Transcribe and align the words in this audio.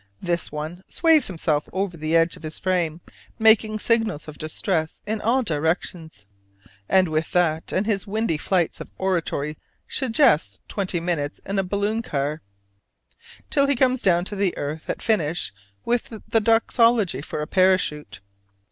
This 0.19 0.51
one 0.51 0.81
sways 0.89 1.27
himself 1.27 1.69
over 1.71 1.95
the 1.95 2.15
edge 2.15 2.35
of 2.35 2.41
his 2.41 2.57
frame, 2.57 3.01
making 3.37 3.77
signals 3.77 4.27
of 4.27 4.39
distress 4.39 5.03
in 5.05 5.21
all 5.21 5.43
directions, 5.43 6.25
and 6.89 7.07
with 7.07 7.33
that 7.33 7.71
and 7.71 7.85
his 7.85 8.07
windy 8.07 8.39
flights 8.39 8.81
of 8.81 8.91
oratory 8.97 9.59
suggests 9.87 10.59
twenty 10.67 10.99
minutes 10.99 11.39
in 11.45 11.59
a 11.59 11.63
balloon 11.63 12.01
car, 12.01 12.41
till 13.51 13.67
he 13.67 13.75
comes 13.75 14.01
down 14.01 14.25
to 14.25 14.53
earth 14.57 14.89
at 14.89 14.97
the 14.97 15.03
finish 15.03 15.53
with 15.85 16.11
the 16.27 16.39
Doxology 16.39 17.21
for 17.21 17.43
a 17.43 17.45
parachute. 17.45 18.21